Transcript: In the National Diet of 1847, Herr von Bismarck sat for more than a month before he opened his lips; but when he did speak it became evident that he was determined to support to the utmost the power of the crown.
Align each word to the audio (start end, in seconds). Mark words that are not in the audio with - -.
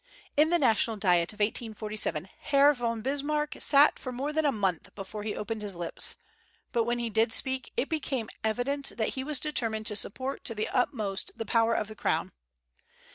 In 0.35 0.49
the 0.49 0.57
National 0.57 0.97
Diet 0.97 1.31
of 1.31 1.39
1847, 1.41 2.27
Herr 2.39 2.73
von 2.73 3.01
Bismarck 3.03 3.57
sat 3.59 3.99
for 3.99 4.11
more 4.11 4.33
than 4.33 4.45
a 4.45 4.51
month 4.51 4.89
before 4.95 5.21
he 5.21 5.35
opened 5.35 5.61
his 5.61 5.75
lips; 5.75 6.15
but 6.71 6.85
when 6.85 6.97
he 6.97 7.11
did 7.11 7.31
speak 7.31 7.71
it 7.77 7.87
became 7.87 8.27
evident 8.43 8.93
that 8.97 9.09
he 9.09 9.23
was 9.23 9.39
determined 9.39 9.85
to 9.85 9.95
support 9.95 10.43
to 10.45 10.55
the 10.55 10.69
utmost 10.69 11.33
the 11.37 11.45
power 11.45 11.75
of 11.75 11.87
the 11.87 11.95
crown. 11.95 12.31